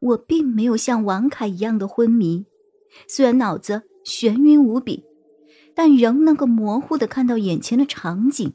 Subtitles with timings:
[0.00, 2.46] 我并没有像王凯一样的昏迷，
[3.06, 5.04] 虽然脑子眩晕无比，
[5.74, 8.52] 但仍能够模糊的看到眼前的场景。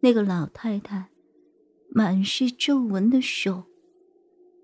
[0.00, 1.10] 那个老太太
[1.88, 3.64] 满是皱纹的手，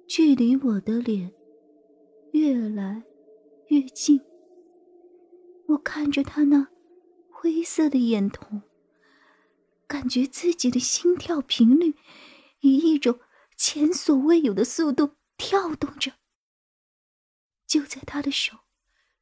[0.07, 1.33] 距离我的脸
[2.33, 3.05] 越来
[3.69, 4.21] 越近。
[5.69, 6.69] 我看着她那
[7.31, 8.63] 灰色的眼瞳，
[9.87, 11.95] 感觉自己的心跳频率
[12.61, 13.21] 以一种
[13.57, 15.11] 前所未有的速度。
[15.43, 16.13] 跳动着。
[17.67, 18.61] 就在他的手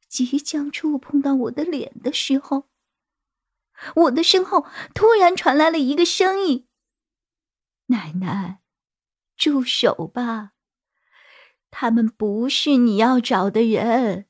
[0.07, 2.69] 即将触碰到我的脸的时候，
[3.95, 6.67] 我的身后突然传来了一个声音
[7.87, 8.61] ：“奶奶，
[9.35, 10.51] 住手吧！
[11.71, 14.27] 他们不是你要找的人。”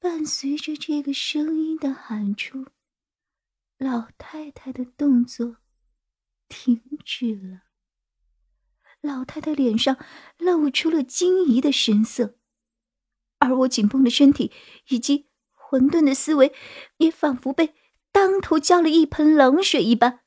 [0.00, 2.66] 伴随着这个声音的喊出，
[3.76, 5.58] 老太太的动作
[6.48, 7.69] 停止了。
[9.00, 9.96] 老太太脸上
[10.38, 12.36] 露出了惊疑的神色，
[13.38, 14.52] 而我紧绷的身体
[14.88, 16.54] 以及混沌的思维，
[16.98, 17.74] 也仿佛被
[18.12, 20.20] 当头浇了一盆冷水一般，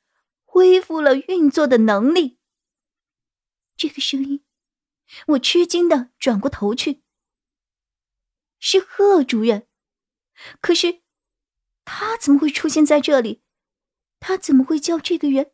[0.44, 2.40] 恢复了运作的能力。
[3.76, 4.44] 这个声音，
[5.28, 7.04] 我吃惊的转过头去，
[8.60, 9.68] 是贺主任。
[10.62, 11.04] 可是，
[11.86, 13.44] 他怎么会出现在这里？
[14.20, 15.52] 他怎么会叫这个人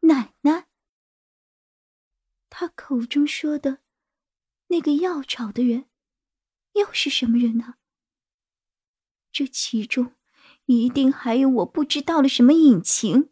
[0.00, 0.65] 奶奶？
[2.58, 3.80] 他口中说的
[4.68, 5.90] 那个要找的人，
[6.72, 7.74] 又是什么人呢？
[9.30, 10.14] 这其中
[10.64, 13.28] 一定还有我不知道的什么隐情。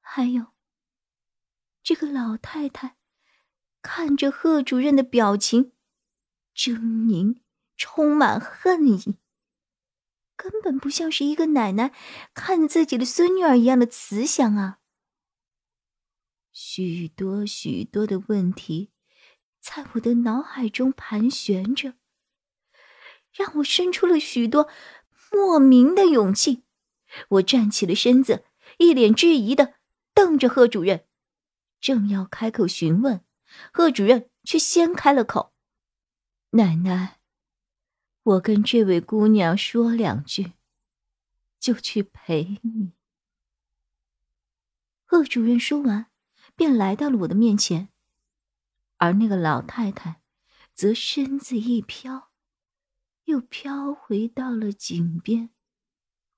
[0.00, 0.52] 还有，
[1.82, 2.96] 这个老太太
[3.82, 5.72] 看着贺主任的表情，
[6.54, 7.40] 狰狞，
[7.76, 9.18] 充满恨意，
[10.36, 11.92] 根本不像是一个奶奶
[12.32, 14.78] 看自己的孙女儿一样的慈祥啊。
[16.54, 18.92] 许多许多的问题
[19.58, 21.94] 在我的脑海中盘旋着，
[23.32, 24.68] 让我生出了许多
[25.32, 26.62] 莫名的勇气。
[27.30, 28.44] 我站起了身子，
[28.78, 29.74] 一脸质疑的
[30.14, 31.04] 瞪着贺主任，
[31.80, 33.24] 正要开口询问，
[33.72, 35.52] 贺主任却先开了口
[36.50, 37.18] ：“奶奶，
[38.22, 40.52] 我跟这位姑娘说两句，
[41.58, 42.92] 就去陪你。”
[45.04, 46.13] 贺主任说完。
[46.56, 47.88] 便来到了我的面前，
[48.98, 50.22] 而那个老太太，
[50.74, 52.30] 则身子一飘，
[53.24, 55.50] 又飘回到了井边，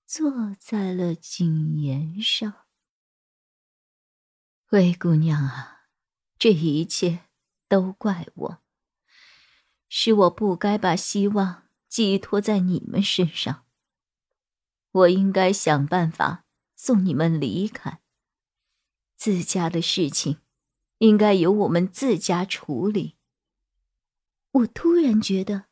[0.06, 2.66] 坐在了井沿上。
[4.69, 5.88] 灰姑娘啊，
[6.38, 7.27] 这一切
[7.69, 8.62] 都怪我，
[9.88, 13.65] 是我不该把希望寄托在你们身上。
[14.91, 18.03] 我应该想办法送你们离开。
[19.16, 20.38] 自家的事情，
[20.99, 23.16] 应该由我们自家处理。
[24.53, 25.65] 我突然觉得，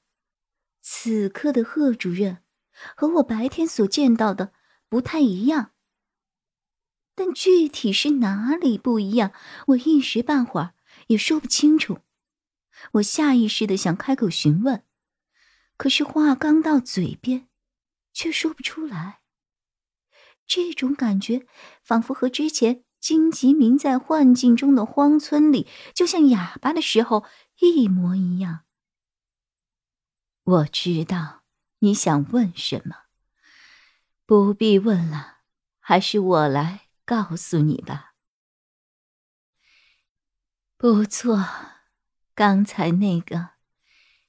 [0.80, 2.42] 此刻的贺主任
[2.96, 4.52] 和我白天所见到的
[4.88, 5.72] 不太一样。
[7.14, 9.32] 但具体是哪里不一样，
[9.68, 10.74] 我一时半会儿
[11.06, 12.00] 也说不清楚。
[12.94, 14.82] 我下意识的想开口询问，
[15.76, 17.48] 可是话刚到嘴边，
[18.12, 19.20] 却说不出来。
[20.46, 21.46] 这种感觉，
[21.82, 22.84] 仿佛和之前……
[23.04, 27.26] 金吉明在幻境中的荒村里，就像哑巴的时候
[27.60, 28.64] 一模一样。
[30.42, 31.42] 我知道
[31.80, 32.96] 你想问什么，
[34.24, 35.40] 不必问了，
[35.80, 38.14] 还是我来告诉你吧。
[40.78, 41.46] 不错，
[42.34, 43.50] 刚才那个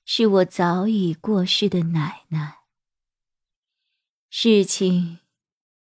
[0.04, 2.58] 是我早已过世的奶奶。
[4.30, 5.20] 事情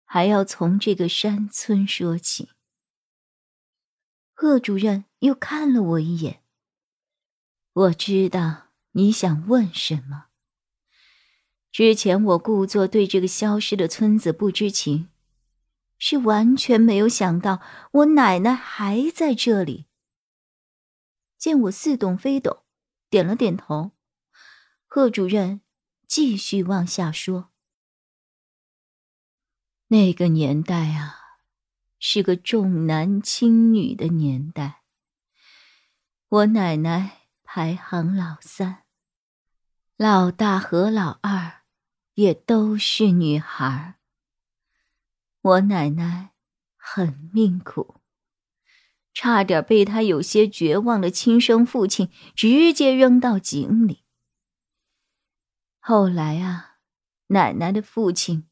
[0.06, 2.52] 还要从这个山村说起。
[4.33, 6.41] 贺主任又看了我一眼。
[7.74, 10.25] 我知道你想问什么。
[11.71, 15.09] 之前我故作对这个消失的村子不知情，
[15.97, 19.88] 是完全没有想到我奶奶还在这里。
[21.38, 22.63] 见我似懂非懂，
[23.09, 23.91] 点了点头。
[24.86, 25.62] 贺主任
[26.07, 27.50] 继续往下说
[29.88, 31.21] ：“那个年代啊。”
[32.05, 34.81] 是个重男轻女的年代。
[36.27, 38.83] 我奶奶排行老三，
[39.95, 41.61] 老大和老二
[42.15, 43.95] 也都是女孩。
[45.41, 46.33] 我奶奶
[46.75, 48.01] 很命苦，
[49.13, 54.03] 差点被她有些绝望的亲生父亲直接扔到井里。
[55.79, 56.79] 后来啊，
[57.27, 58.50] 奶奶的父亲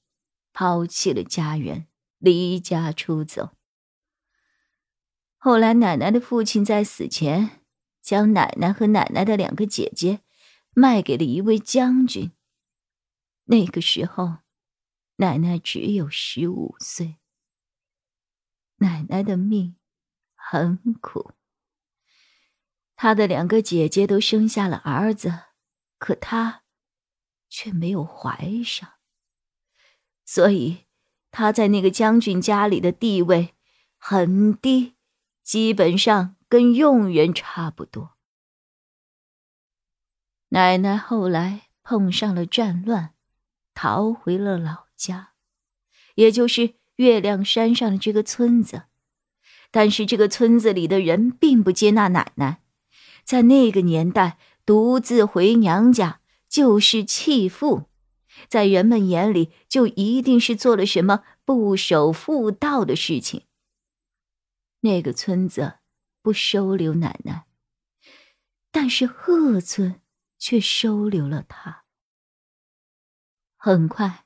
[0.54, 1.90] 抛弃了家园，
[2.22, 3.58] 离家出走。
[5.38, 7.64] 后来，奶奶的父亲在死前
[8.02, 10.22] 将奶奶和奶奶的两个姐姐
[10.74, 12.32] 卖给了一位将军。
[13.46, 14.38] 那个时候，
[15.16, 17.18] 奶奶只有十五岁。
[18.78, 19.76] 奶奶的命
[20.36, 21.34] 很苦，
[22.96, 25.40] 她的两个姐姐都生下了儿子，
[25.98, 26.64] 可她
[27.50, 28.94] 却没有怀上，
[30.24, 30.86] 所以
[31.32, 33.56] 他在那个将军家里的地位
[33.98, 34.94] 很低。
[35.44, 38.12] 基本上跟佣人差不多。
[40.50, 43.16] 奶奶后来碰上了战乱，
[43.74, 45.32] 逃回了老家，
[46.16, 48.84] 也就是月亮山上的这个村子。
[49.72, 52.62] 但是这个村子里的人并不接纳奶奶，
[53.24, 57.90] 在那个年代，独自回娘家就是弃妇，
[58.48, 63.46] 在人们眼里就一定是做了什么不守妇道的事情。
[64.82, 65.80] 那个村子
[66.22, 67.46] 不收留奶奶，
[68.72, 70.02] 但是贺村
[70.40, 71.84] 却收留了她。
[73.56, 74.26] 很快，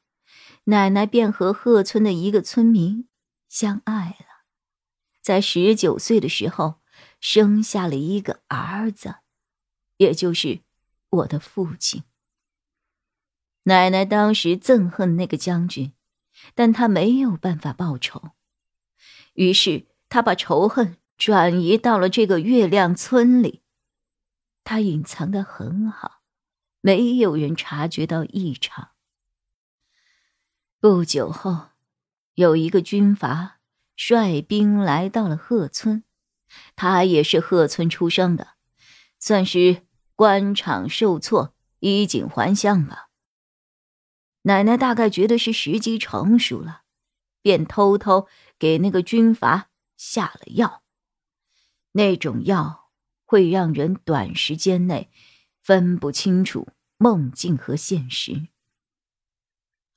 [0.65, 3.09] 奶奶便和贺村的一个村民
[3.49, 4.45] 相爱了，
[5.21, 6.81] 在十九岁的时候
[7.19, 9.15] 生下了一个儿子，
[9.97, 10.61] 也就是
[11.09, 12.03] 我的父亲。
[13.65, 15.93] 奶奶当时憎恨那个将军，
[16.55, 18.31] 但她没有办法报仇，
[19.33, 19.87] 于是。
[20.07, 23.63] 他把仇恨转移到了这个月亮村里，
[24.63, 26.21] 他隐藏的很好，
[26.79, 28.91] 没有人察觉到异常。
[30.79, 31.69] 不久后，
[32.35, 33.59] 有一个军阀
[33.97, 36.03] 率兵来到了贺村，
[36.75, 38.49] 他也是贺村出生的，
[39.19, 39.81] 算是
[40.15, 43.09] 官场受挫，衣锦还乡吧。
[44.45, 46.81] 奶奶大概觉得是时机成熟了，
[47.41, 48.27] 便偷偷
[48.57, 49.69] 给那个军阀。
[49.97, 50.83] 下了药，
[51.93, 52.89] 那种药
[53.23, 55.09] 会让人短时间内
[55.61, 58.47] 分不清楚梦境和现实。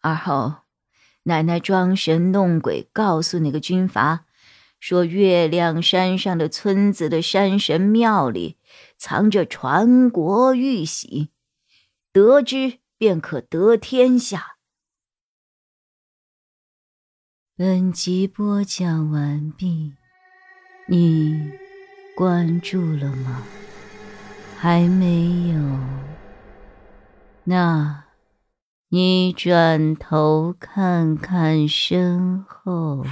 [0.01, 0.59] 而后，
[1.25, 4.27] 奶奶装神弄鬼，告诉那个军阀，
[4.79, 8.57] 说月亮山上的村子的山神庙里
[8.97, 11.31] 藏着传国玉玺，
[12.13, 14.57] 得知便可得天下。
[17.57, 19.95] 本集播讲完毕，
[20.89, 21.53] 你
[22.17, 23.43] 关注了吗？
[24.59, 25.79] 还没有？
[27.45, 28.07] 那，
[28.89, 33.05] 你转头看看身后。